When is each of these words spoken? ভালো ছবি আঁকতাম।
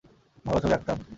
ভালো 0.45 0.59
ছবি 0.59 0.73
আঁকতাম। 0.73 0.97